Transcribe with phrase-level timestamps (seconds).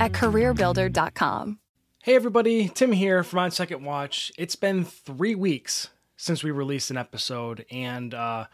[0.00, 1.58] at careerbuilder.com.
[2.02, 4.32] Hey everybody, Tim here from On Second Watch.
[4.38, 8.46] It's been three weeks since we released an episode, and uh,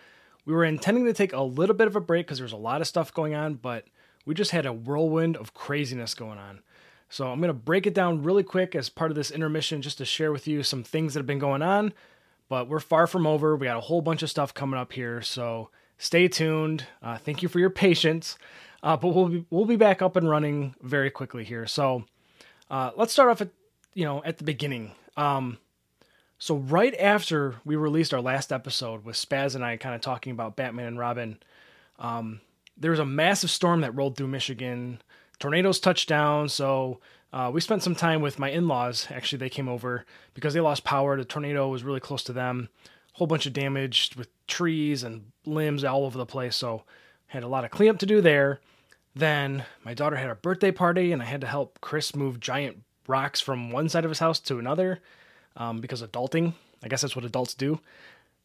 [0.44, 2.80] we were intending to take a little bit of a break because there's a lot
[2.80, 3.84] of stuff going on, but
[4.24, 6.60] we just had a whirlwind of craziness going on.
[7.08, 9.98] So I'm going to break it down really quick as part of this intermission just
[9.98, 11.92] to share with you some things that have been going on.
[12.48, 13.54] But we're far from over.
[13.54, 16.86] We got a whole bunch of stuff coming up here, so stay tuned.
[17.00, 18.36] Uh, thank you for your patience.
[18.86, 21.66] Uh, but we'll be, we'll be back up and running very quickly here.
[21.66, 22.04] So
[22.70, 23.48] uh, let's start off at
[23.94, 24.92] you know at the beginning.
[25.16, 25.58] Um,
[26.38, 30.30] so right after we released our last episode with Spaz and I kind of talking
[30.30, 31.38] about Batman and Robin,
[31.98, 32.40] um,
[32.76, 35.02] there was a massive storm that rolled through Michigan.
[35.40, 37.00] Tornadoes touched down, so
[37.32, 39.08] uh, we spent some time with my in-laws.
[39.10, 41.16] Actually, they came over because they lost power.
[41.16, 42.68] The tornado was really close to them.
[43.14, 46.54] Whole bunch of damage with trees and limbs all over the place.
[46.54, 46.84] So
[47.26, 48.60] had a lot of cleanup to do there.
[49.16, 52.82] Then my daughter had a birthday party, and I had to help Chris move giant
[53.08, 55.00] rocks from one side of his house to another
[55.56, 56.52] um, because adulting.
[56.82, 57.80] I guess that's what adults do.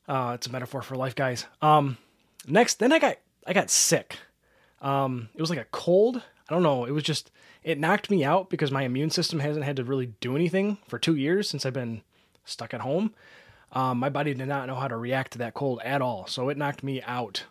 [0.08, 1.46] Uh, it's a metaphor for life, guys.
[1.62, 1.98] Um,
[2.48, 4.16] next, then I got I got sick.
[4.82, 6.24] Um, it was like a cold.
[6.50, 6.86] I don't know.
[6.86, 7.32] It was just
[7.64, 10.98] it knocked me out because my immune system hasn't had to really do anything for
[10.98, 12.02] two years since I've been
[12.46, 13.14] stuck at home.
[13.74, 16.48] Um, my body did not know how to react to that cold at all, so
[16.48, 17.44] it knocked me out.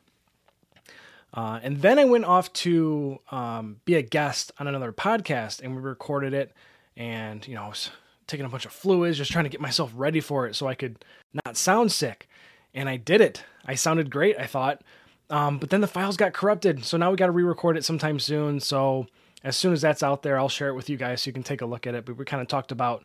[1.33, 5.75] Uh, and then I went off to um, be a guest on another podcast, and
[5.77, 6.53] we recorded it.
[6.97, 7.91] And you know, I was
[8.27, 10.75] taking a bunch of fluids, just trying to get myself ready for it, so I
[10.75, 11.05] could
[11.45, 12.29] not sound sick.
[12.75, 13.45] And I did it.
[13.65, 14.83] I sounded great, I thought.
[15.29, 18.19] Um, but then the files got corrupted, so now we got to re-record it sometime
[18.19, 18.59] soon.
[18.59, 19.07] So
[19.45, 21.45] as soon as that's out there, I'll share it with you guys so you can
[21.45, 22.05] take a look at it.
[22.05, 23.05] But we kind of talked about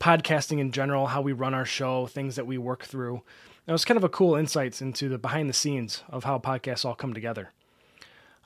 [0.00, 3.22] podcasting in general, how we run our show, things that we work through.
[3.66, 6.84] It was kind of a cool insights into the behind the scenes of how podcasts
[6.84, 7.50] all come together.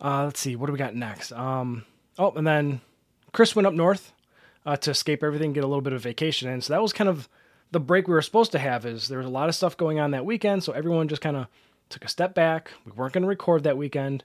[0.00, 1.32] Uh, let's see, what do we got next?
[1.32, 1.84] Um,
[2.18, 2.80] oh, and then
[3.32, 4.12] Chris went up north
[4.64, 6.60] uh, to escape everything, get a little bit of vacation in.
[6.60, 7.28] So that was kind of
[7.70, 8.86] the break we were supposed to have.
[8.86, 11.36] Is there was a lot of stuff going on that weekend, so everyone just kind
[11.36, 11.46] of
[11.88, 12.72] took a step back.
[12.84, 14.24] We weren't going to record that weekend.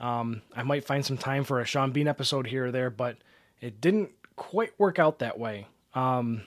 [0.00, 3.16] Um, I might find some time for a Sean Bean episode here or there, but
[3.60, 5.66] it didn't quite work out that way.
[5.94, 6.42] Um,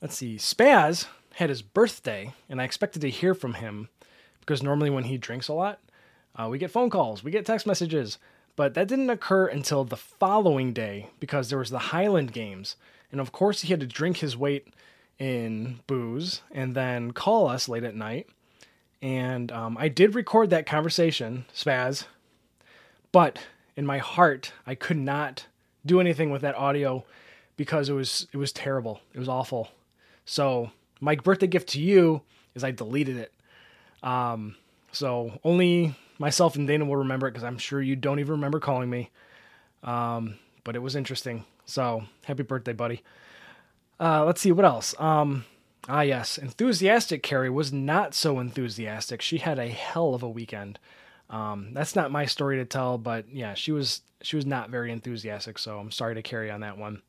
[0.00, 3.88] let's see, Spaz had his birthday, and I expected to hear from him
[4.40, 5.80] because normally when he drinks a lot,
[6.36, 8.18] uh, we get phone calls, we get text messages,
[8.56, 12.76] but that didn't occur until the following day because there was the Highland Games,
[13.10, 14.68] and of course he had to drink his weight
[15.18, 18.28] in booze and then call us late at night.
[19.00, 22.06] And um, I did record that conversation, Spaz,
[23.12, 23.38] but
[23.76, 25.46] in my heart I could not
[25.86, 27.04] do anything with that audio
[27.56, 29.00] because it was it was terrible.
[29.12, 29.70] It was awful.
[30.24, 30.70] So
[31.00, 32.22] my birthday gift to you
[32.54, 33.32] is I deleted it.
[34.02, 34.56] Um,
[34.92, 38.60] so only myself and Dana will remember it because I'm sure you don't even remember
[38.60, 39.10] calling me.
[39.82, 41.44] Um, but it was interesting.
[41.66, 43.02] So happy birthday, buddy.
[44.00, 44.98] Uh, let's see what else.
[44.98, 45.44] Um,
[45.88, 49.22] ah, yes, enthusiastic Carrie was not so enthusiastic.
[49.22, 50.78] She had a hell of a weekend.
[51.30, 54.90] Um, that's not my story to tell, but yeah, she was she was not very
[54.90, 55.58] enthusiastic.
[55.58, 57.02] So I'm sorry to carry on that one.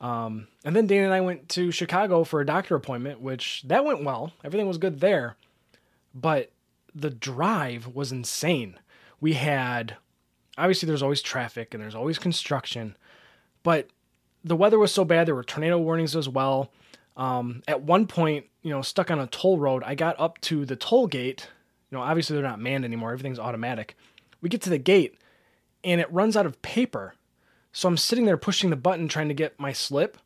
[0.00, 3.84] Um, and then Dana and I went to Chicago for a doctor appointment, which that
[3.84, 4.32] went well.
[4.44, 5.36] Everything was good there,
[6.14, 6.50] but
[6.96, 8.78] the drive was insane.
[9.20, 9.96] We had
[10.56, 12.96] obviously there's always traffic and there's always construction,
[13.62, 13.88] but
[14.42, 16.72] the weather was so bad there were tornado warnings as well.
[17.16, 20.64] Um, at one point, you know, stuck on a toll road, I got up to
[20.64, 21.48] the toll gate.
[21.90, 23.96] You know, obviously they're not manned anymore; everything's automatic.
[24.40, 25.18] We get to the gate,
[25.84, 27.14] and it runs out of paper.
[27.72, 30.16] So I'm sitting there pushing the button trying to get my slip.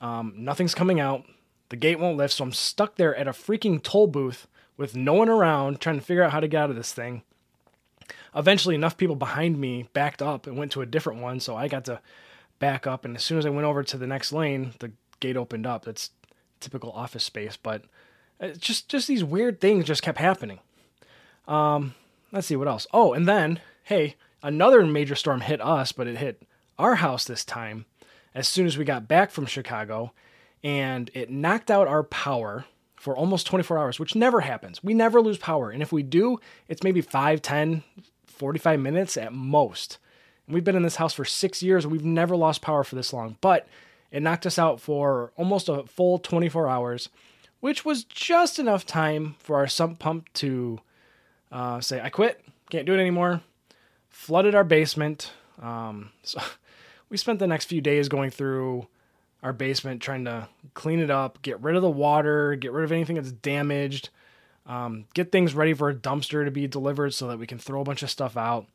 [0.00, 1.24] Um, nothing's coming out.
[1.68, 5.14] The gate won't lift, so I'm stuck there at a freaking toll booth with no
[5.14, 7.22] one around trying to figure out how to get out of this thing.
[8.34, 11.68] Eventually, enough people behind me backed up and went to a different one, so I
[11.68, 12.00] got to
[12.58, 13.04] back up.
[13.04, 15.84] And as soon as I went over to the next lane, the gate opened up.
[15.84, 16.10] That's
[16.60, 17.82] typical office space, but
[18.58, 20.60] just just these weird things just kept happening.
[21.48, 21.94] Um,
[22.32, 22.86] let's see what else.
[22.92, 26.42] Oh, and then hey, another major storm hit us, but it hit
[26.78, 27.86] our house this time
[28.34, 30.12] as soon as we got back from Chicago,
[30.62, 32.66] and it knocked out our power
[33.06, 34.82] for almost 24 hours, which never happens.
[34.82, 35.70] We never lose power.
[35.70, 37.84] And if we do, it's maybe 5, 10,
[38.26, 39.98] 45 minutes at most.
[40.48, 41.86] We've been in this house for six years.
[41.86, 43.68] We've never lost power for this long, but
[44.10, 47.08] it knocked us out for almost a full 24 hours,
[47.60, 50.80] which was just enough time for our sump pump to
[51.52, 53.40] uh, say, I quit, can't do it anymore.
[54.08, 55.30] Flooded our basement.
[55.62, 56.40] Um, so
[57.08, 58.88] we spent the next few days going through
[59.46, 62.90] our basement trying to clean it up, get rid of the water, get rid of
[62.90, 64.08] anything that's damaged,
[64.66, 67.80] um, get things ready for a dumpster to be delivered so that we can throw
[67.80, 68.66] a bunch of stuff out.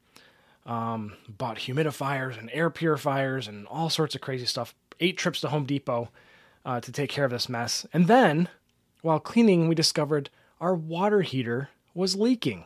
[0.66, 4.74] Um, bought humidifiers and air purifiers and all sorts of crazy stuff.
[5.02, 6.08] Eight trips to Home Depot
[6.64, 7.86] uh, to take care of this mess.
[7.92, 8.48] And then,
[9.02, 10.30] while cleaning, we discovered
[10.62, 12.64] our water heater was leaking.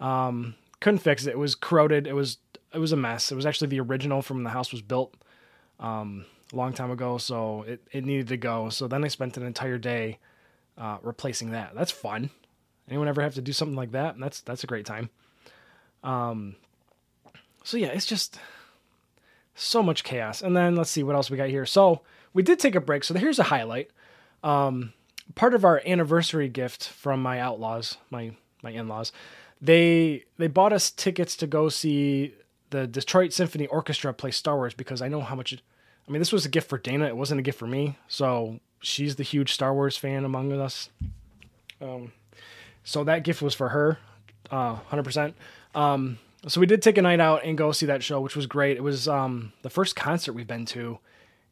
[0.00, 1.32] Um, couldn't fix it.
[1.32, 2.06] It was corroded.
[2.06, 2.38] It was
[2.72, 3.30] it was a mess.
[3.30, 5.14] It was actually the original from when the house was built
[5.78, 6.24] um,
[6.54, 8.68] long time ago, so it, it needed to go.
[8.68, 10.18] So then I spent an entire day
[10.78, 11.74] uh, replacing that.
[11.74, 12.30] That's fun.
[12.88, 14.18] Anyone ever have to do something like that?
[14.18, 15.10] That's that's a great time.
[16.02, 16.56] Um,
[17.62, 18.38] so yeah, it's just
[19.54, 20.42] so much chaos.
[20.42, 21.64] And then let's see what else we got here.
[21.64, 22.02] So
[22.34, 23.04] we did take a break.
[23.04, 23.90] So here's a highlight.
[24.42, 24.92] Um,
[25.34, 29.12] part of our anniversary gift from my outlaws, my my in-laws,
[29.60, 32.34] they they bought us tickets to go see
[32.70, 35.62] the Detroit Symphony Orchestra play Star Wars because I know how much.
[36.06, 37.06] I mean, this was a gift for Dana.
[37.06, 37.96] It wasn't a gift for me.
[38.08, 40.90] So she's the huge Star Wars fan among us.
[41.80, 42.12] Um,
[42.84, 43.98] so that gift was for her,
[44.50, 45.34] uh, hundred percent.
[45.74, 48.46] Um, so we did take a night out and go see that show, which was
[48.46, 48.76] great.
[48.76, 50.98] It was um, the first concert we've been to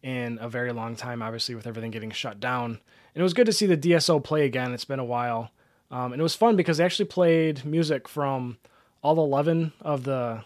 [0.03, 2.73] in a very long time, obviously with everything getting shut down.
[3.15, 4.75] And it was good to see the DSO play again.
[4.75, 5.51] It's been a while,
[5.91, 8.59] um, and it was fun because they actually played music from
[9.03, 10.45] all 11 of the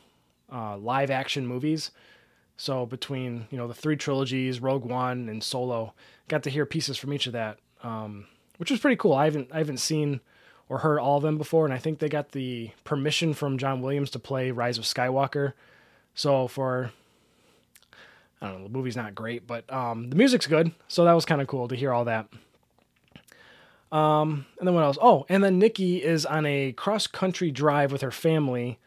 [0.52, 1.90] uh, live action movies.
[2.56, 5.92] So between you know the three trilogies, Rogue One and Solo,
[6.28, 8.26] got to hear pieces from each of that, um,
[8.56, 9.12] which was pretty cool.
[9.12, 10.20] I haven't I haven't seen
[10.68, 13.82] or heard all of them before, and I think they got the permission from John
[13.82, 15.52] Williams to play Rise of Skywalker.
[16.14, 16.92] So for
[18.40, 21.24] I don't know, the movie's not great, but um, the music's good, so that was
[21.24, 22.28] kind of cool to hear all that.
[23.92, 24.98] Um, and then what else?
[25.00, 28.78] Oh, and then Nikki is on a cross country drive with her family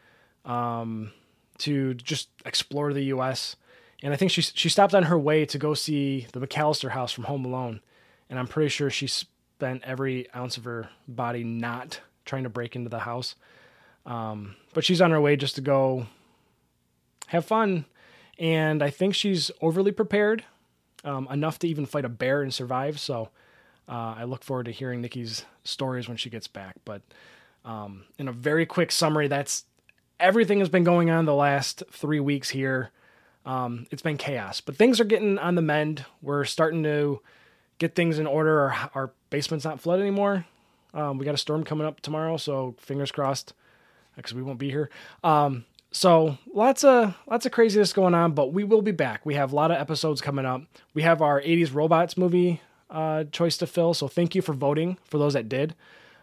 [0.44, 1.12] um,
[1.60, 3.56] to just explore the U.S.
[4.02, 7.12] And I think she she stopped on her way to go see the McAllister house
[7.12, 7.80] from Home Alone,
[8.28, 12.76] and I'm pretty sure she spent every ounce of her body not trying to break
[12.76, 13.34] into the house.
[14.06, 16.06] Um, but she's on her way just to go
[17.28, 17.84] have fun,
[18.38, 20.44] and I think she's overly prepared,
[21.04, 22.98] um, enough to even fight a bear and survive.
[22.98, 23.28] So
[23.88, 26.76] uh, I look forward to hearing Nikki's stories when she gets back.
[26.84, 27.02] But
[27.64, 29.64] um, in a very quick summary, that's
[30.20, 32.90] everything has been going on the last three weeks here.
[33.46, 36.04] Um, it's been chaos, but things are getting on the mend.
[36.22, 37.20] We're starting to
[37.78, 38.60] get things in order.
[38.60, 40.46] Our, our basement's not flooded anymore.
[40.92, 43.54] Um, we got a storm coming up tomorrow, so fingers crossed,
[44.16, 44.90] because we won't be here.
[45.24, 49.24] Um, so lots of lots of craziness going on, but we will be back.
[49.24, 50.62] We have a lot of episodes coming up.
[50.94, 53.94] We have our 80s robots movie uh, choice to fill.
[53.94, 55.74] So thank you for voting for those that did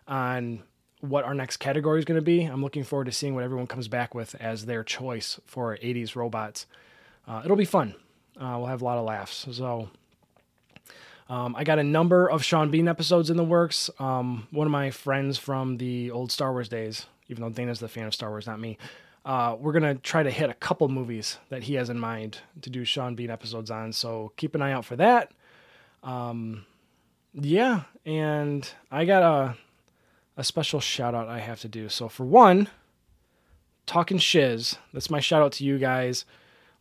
[0.08, 0.64] on
[1.02, 2.44] what our next category is going to be.
[2.44, 6.16] I'm looking forward to seeing what everyone comes back with as their choice for 80s
[6.16, 6.66] robots.
[7.28, 7.96] Uh, it'll be fun.
[8.36, 9.48] Uh, we'll have a lot of laughs.
[9.52, 9.90] So
[11.30, 13.90] um, I got a number of Sean Bean episodes in the works.
[14.00, 17.88] Um, one of my friends from the old Star Wars days, even though Dana's the
[17.88, 18.78] fan of Star Wars, not me.
[19.26, 22.70] Uh, we're gonna try to hit a couple movies that he has in mind to
[22.70, 23.92] do Sean Bean episodes on.
[23.92, 25.32] So keep an eye out for that.
[26.02, 26.66] Um,
[27.34, 29.58] yeah, and I got a
[30.38, 31.90] a special shout out I have to do.
[31.90, 32.70] So for one,
[33.88, 34.78] talking shiz.
[34.94, 36.24] That's my shout out to you guys.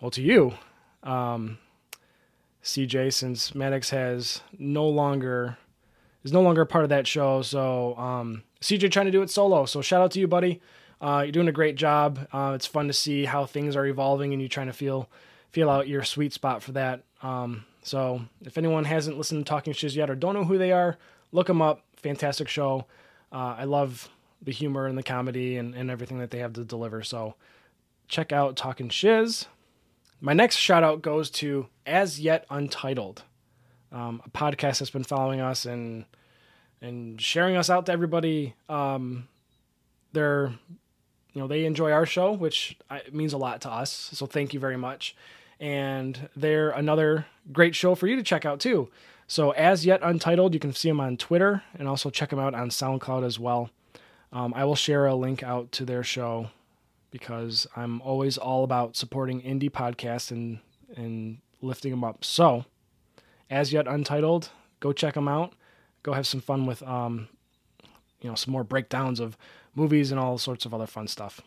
[0.01, 0.53] Well, to you,
[1.03, 1.59] um,
[2.63, 5.57] CJ, since Maddox has no longer
[6.23, 7.41] is no longer part of that show.
[7.41, 9.65] So um, CJ trying to do it solo.
[9.65, 10.61] So shout out to you, buddy.
[11.01, 12.27] Uh, you're doing a great job.
[12.33, 15.09] Uh, it's fun to see how things are evolving, and you trying to feel
[15.51, 17.03] feel out your sweet spot for that.
[17.23, 20.73] Um, so if anyone hasn't listened to Talking Shiz yet or don't know who they
[20.73, 20.99] are,
[21.33, 21.83] look them up.
[21.97, 22.87] Fantastic show.
[23.33, 24.09] Uh, I love
[24.43, 27.03] the humor and the comedy and, and everything that they have to deliver.
[27.03, 27.35] So
[28.09, 29.47] check out Talking Shiz.
[30.21, 33.23] My next shout out goes to As Yet Untitled,
[33.93, 36.05] um, a podcast that's been following us and
[36.83, 38.55] and sharing us out to everybody.
[38.69, 39.29] Um,
[40.13, 40.53] they're
[41.33, 42.79] you know they enjoy our show, which
[43.13, 43.91] means a lot to us.
[43.91, 45.15] So thank you very much
[45.61, 48.91] and they're another great show for you to check out too.
[49.29, 52.55] So, as yet untitled, you can see them on Twitter and also check them out
[52.55, 53.71] on SoundCloud as well.
[54.33, 56.51] Um, I will share a link out to their show
[57.11, 60.59] because I'm always all about supporting indie podcasts and
[60.97, 62.25] and lifting them up.
[62.25, 62.67] So,
[63.51, 65.55] as yet untitled, go check them out.
[66.03, 67.29] Go have some fun with um,
[68.21, 69.37] you know, some more breakdowns of
[69.75, 71.41] movies and all sorts of other fun stuff.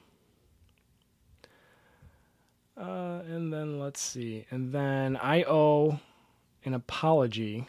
[2.78, 4.46] Uh, and then let's see.
[4.52, 6.00] And then I owe
[6.66, 7.68] an apology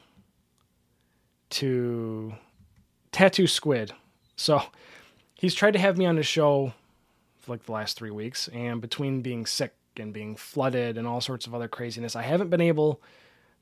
[1.51, 2.35] to
[3.13, 3.93] Tattoo Squid.
[4.37, 4.63] So
[5.35, 6.73] he's tried to have me on his show
[7.41, 11.21] for like the last three weeks, and between being sick and being flooded and all
[11.21, 13.01] sorts of other craziness, I haven't been able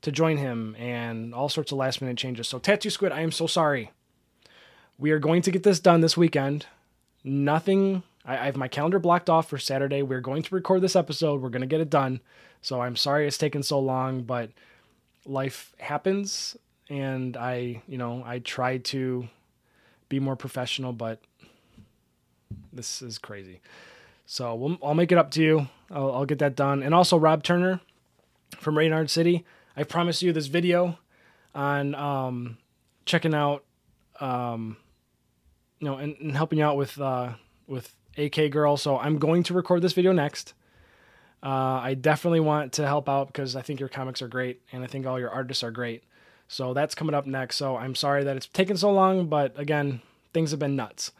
[0.02, 2.48] to join him and all sorts of last minute changes.
[2.48, 3.90] So Tattoo Squid, I am so sorry.
[4.98, 6.66] We are going to get this done this weekend.
[7.24, 8.02] Nothing.
[8.24, 10.02] I, I have my calendar blocked off for Saturday.
[10.02, 11.40] We're going to record this episode.
[11.40, 12.20] We're going to get it done.
[12.62, 14.50] So I'm sorry it's taken so long, but
[15.26, 16.56] life happens
[16.88, 19.28] and I, you know, I try to
[20.08, 21.20] be more professional, but
[22.72, 23.60] this is crazy.
[24.26, 25.68] So we'll, I'll make it up to you.
[25.90, 26.82] I'll, I'll, get that done.
[26.82, 27.80] And also Rob Turner
[28.58, 29.44] from Raynard City.
[29.76, 30.98] I promise you this video
[31.54, 32.58] on um,
[33.04, 33.64] checking out,
[34.20, 34.76] um,
[35.78, 37.34] you know, and, and helping you out with uh,
[37.66, 38.76] with AK Girl.
[38.76, 40.54] So I'm going to record this video next.
[41.42, 44.82] Uh, I definitely want to help out because I think your comics are great and
[44.82, 46.02] I think all your artists are great.
[46.48, 47.56] So that's coming up next.
[47.56, 50.00] So I'm sorry that it's taken so long, but again,
[50.32, 51.12] things have been nuts.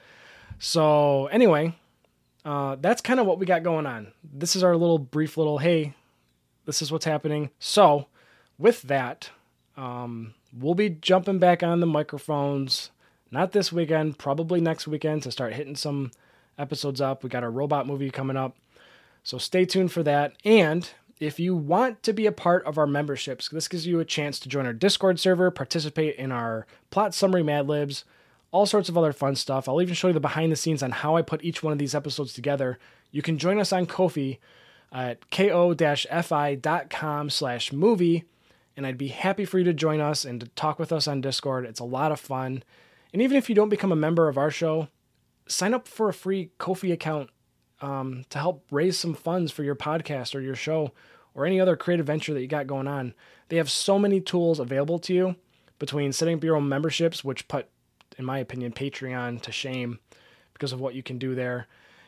[0.58, 1.75] So anyway,
[2.44, 4.12] uh, that's kind of what we got going on.
[4.25, 5.94] This is our little brief little hey,
[6.64, 7.50] this is what's happening.
[7.58, 8.06] So
[8.58, 9.30] with that,
[9.76, 12.90] um, we'll be jumping back on the microphones.
[13.30, 16.10] Not this weekend, probably next weekend to start hitting some
[16.58, 17.22] episodes up.
[17.22, 18.56] We got a robot movie coming up.
[19.22, 20.34] So stay tuned for that.
[20.44, 20.88] And
[21.20, 24.38] if you want to be a part of our memberships, this gives you a chance
[24.40, 28.04] to join our Discord server, participate in our plot summary Mad Libs,
[28.50, 29.68] all sorts of other fun stuff.
[29.68, 31.78] I'll even show you the behind the scenes on how I put each one of
[31.78, 32.78] these episodes together.
[33.10, 34.38] You can join us on Ko-fi
[34.92, 38.25] at ko-fi.com slash movie,
[38.76, 41.20] and I'd be happy for you to join us and to talk with us on
[41.20, 41.66] Discord.
[41.66, 42.62] It's a lot of fun.
[43.12, 44.88] And even if you don't become a member of our show,
[45.46, 47.30] sign up for a free Ko-fi account
[47.80, 50.92] um, to help raise some funds for your podcast or your show
[51.35, 53.14] or any other creative venture that you got going on.
[53.49, 55.37] They have so many tools available to you
[55.78, 57.68] between setting up your own memberships, which put,
[58.16, 60.00] in my opinion, Patreon to shame
[60.52, 61.66] because of what you can do there.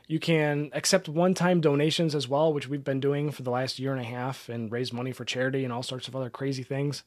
[0.09, 3.79] You can accept one time donations as well, which we've been doing for the last
[3.79, 6.65] year and a half and raise money for charity and all sorts of other crazy
[6.65, 7.05] things.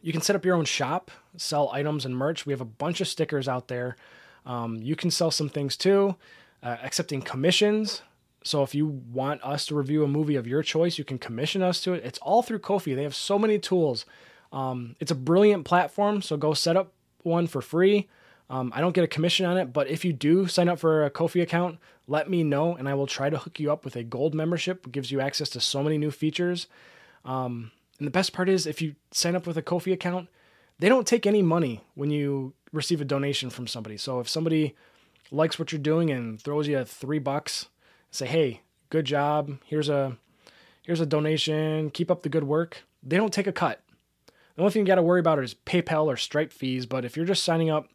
[0.00, 2.46] You can set up your own shop, sell items and merch.
[2.46, 3.96] We have a bunch of stickers out there.
[4.46, 6.16] Um, you can sell some things too
[6.62, 8.02] uh, accepting commissions.
[8.42, 11.62] So if you want us to review a movie of your choice, you can commission
[11.62, 12.04] us to it.
[12.04, 12.94] It's all through Ko-fi.
[12.94, 14.06] They have so many tools.
[14.52, 16.22] Um, it's a brilliant platform.
[16.22, 18.08] So go set up one for free.
[18.48, 21.04] Um, I don't get a commission on it, but if you do sign up for
[21.04, 23.94] a Ko-fi account, let me know, and I will try to hook you up with
[23.94, 24.86] a gold membership.
[24.86, 26.66] It gives you access to so many new features.
[27.24, 30.28] Um, and the best part is, if you sign up with a Ko-fi account,
[30.80, 33.96] they don't take any money when you receive a donation from somebody.
[33.96, 34.74] So if somebody
[35.30, 37.68] likes what you're doing and throws you three bucks,
[38.10, 39.58] say, hey, good job.
[39.64, 40.16] Here's a
[40.82, 41.90] here's a donation.
[41.90, 42.84] Keep up the good work.
[43.02, 43.82] They don't take a cut.
[44.26, 46.84] The only thing you got to worry about is PayPal or Stripe fees.
[46.86, 47.88] But if you're just signing up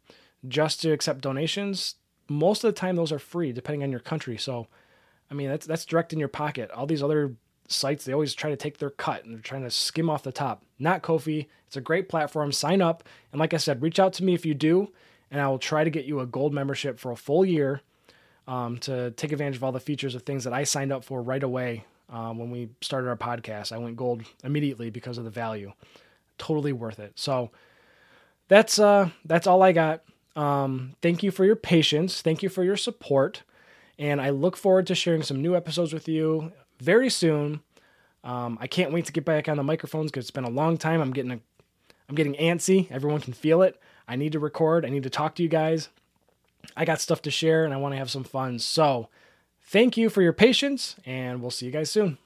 [0.48, 1.96] just to accept donations,
[2.28, 4.36] most of the time those are free, depending on your country.
[4.36, 4.66] So,
[5.30, 6.70] I mean, that's that's direct in your pocket.
[6.70, 7.34] All these other
[7.68, 10.32] sites, they always try to take their cut and they're trying to skim off the
[10.32, 10.64] top.
[10.78, 11.48] Not Ko-fi.
[11.66, 12.52] It's a great platform.
[12.52, 13.04] Sign up.
[13.32, 14.92] And like I said, reach out to me if you do
[15.30, 17.80] and I will try to get you a gold membership for a full year
[18.46, 21.20] um, to take advantage of all the features of things that I signed up for
[21.20, 23.72] right away um, when we started our podcast.
[23.72, 25.72] I went gold immediately because of the value.
[26.38, 27.12] Totally worth it.
[27.16, 27.50] So
[28.48, 30.02] that's uh, that's all I got.
[30.36, 32.20] Um, thank you for your patience.
[32.20, 33.42] Thank you for your support,
[33.98, 37.60] and I look forward to sharing some new episodes with you very soon.
[38.22, 40.76] Um, I can't wait to get back on the microphones because it's been a long
[40.76, 41.00] time.
[41.00, 41.40] I'm getting a,
[42.08, 42.90] I'm getting antsy.
[42.90, 43.80] Everyone can feel it.
[44.08, 44.84] I need to record.
[44.84, 45.88] I need to talk to you guys.
[46.76, 48.58] I got stuff to share and I want to have some fun.
[48.58, 49.08] So,
[49.62, 52.18] thank you for your patience, and we'll see you guys soon.